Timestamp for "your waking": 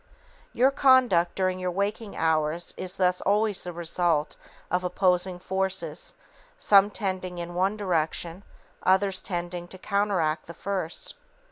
1.59-2.15